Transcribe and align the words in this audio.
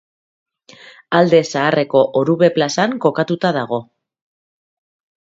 Alde 1.17 1.41
Zaharreko 1.51 2.03
Orube 2.23 2.51
plazan 2.59 2.99
kokatuta 3.07 3.55
dago. 3.63 3.83